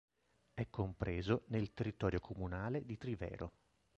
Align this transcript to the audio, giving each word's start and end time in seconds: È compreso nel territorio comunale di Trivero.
È 0.55 0.67
compreso 0.71 1.43
nel 1.49 1.73
territorio 1.75 2.19
comunale 2.19 2.83
di 2.87 2.97
Trivero. 2.97 3.51